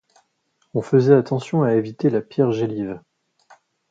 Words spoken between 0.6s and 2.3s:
On faisait attention à éviter la